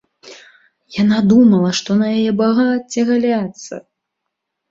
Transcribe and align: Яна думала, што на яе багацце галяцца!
Яна 1.01 1.19
думала, 1.31 1.69
што 1.81 1.97
на 1.99 2.07
яе 2.17 2.31
багацце 2.41 2.99
галяцца! 3.11 3.73